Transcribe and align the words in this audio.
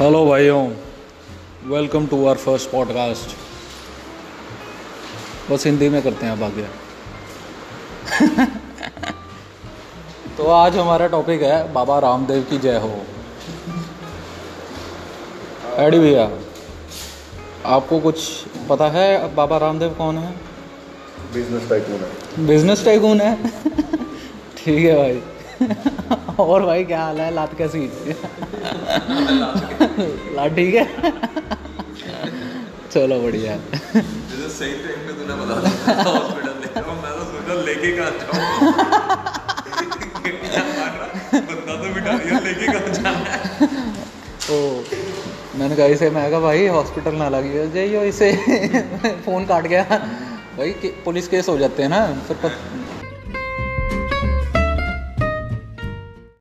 Hello 0.00 0.26
भाइयों 0.26 0.72
welcome 1.64 2.06
to 2.06 2.26
our 2.26 2.36
first 2.36 2.70
podcast 2.70 3.36
बस 5.50 5.66
हिंदी 5.66 5.88
में 5.88 6.02
करते 6.02 6.26
हैं 6.26 6.32
अब 6.32 6.42
आगे। 6.42 6.62
तो 10.36 10.46
आज 10.46 10.76
हमारा 10.76 11.06
टॉपिक 11.06 11.42
है 11.42 11.72
बाबा 11.72 11.98
रामदेव 11.98 12.42
की 12.42 12.58
जय 12.58 12.78
हो। 12.78 13.02
एडी 15.76 15.98
भैया 15.98 16.30
आपको 17.66 18.00
कुछ 18.00 18.46
पता 18.68 18.88
है 18.88 19.34
बाबा 19.34 19.58
रामदेव 19.58 19.90
कौन 19.90 20.18
है? 20.18 20.34
बिज़नेस 21.34 21.68
टाइकून 21.68 21.94
है। 21.94 22.46
बिज़नेस 22.46 22.84
टाइकून 22.84 23.20
है? 23.20 23.48
ठीक 24.64 24.84
है 24.84 24.96
भाई। 24.96 25.22
और 26.38 26.62
भाई 26.62 26.84
क्या 26.84 27.04
हाल 27.04 27.20
है? 27.20 27.34
लात 27.34 27.54
कैसी? 27.58 27.90
लात 30.36 30.54
ठीक 30.56 30.74
है। 30.74 30.84
चलो 32.92 33.20
बढ़िया। 33.22 33.52
है 33.52 33.58
जैसे 33.94 34.48
सही 34.48 34.72
टाइम 34.84 35.06
पे 35.06 35.12
तूने 35.18 35.34
बता 35.40 35.54
दिया 35.60 36.02
हॉस्पिटल 36.02 36.54
ले 36.60 36.68
मैं 37.02 37.12
तो 37.18 37.24
सोचा 37.32 37.54
लेके 37.66 37.90
कहाँ 37.96 38.10
जाऊँ। 38.20 38.38
बंदा 41.32 41.76
तो 41.76 41.92
बिठा 41.94 42.16
दिया 42.18 42.38
लेके 42.40 42.66
कहाँ 42.66 42.92
जाना 42.94 43.10
है? 43.10 43.38
तो 44.46 44.56
मैंने 45.58 45.76
कहा 45.76 45.86
इसे 45.96 46.10
मैं 46.10 46.30
कहा 46.30 46.40
भाई 46.40 46.66
हॉस्पिटल 46.78 47.14
ना 47.14 47.28
लगी 47.28 47.68
जाइयो 47.74 48.02
इसे। 48.10 48.32
फ़ोन 49.24 49.46
काट 49.46 49.66
गया। 49.66 49.84
भाई 50.56 50.70
पुलिस 51.04 51.28
केस 51.28 51.48
हो 51.48 51.56
जाते 51.58 51.82
हैं 51.82 51.90
ना 51.90 52.00
फिर 52.28 52.36